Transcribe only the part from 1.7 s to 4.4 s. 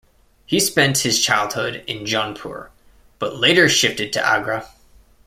in Jaunpur but later shifted to